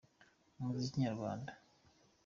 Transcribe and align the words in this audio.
Umuziki 0.59 1.03
nyarwanda. 1.03 1.51